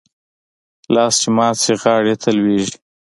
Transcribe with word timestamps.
لاس 0.93 1.13
چې 1.21 1.29
مات 1.35 1.55
شي، 1.63 1.73
غاړي 1.81 2.15
ته 2.21 2.29
لوېږي. 2.37 2.75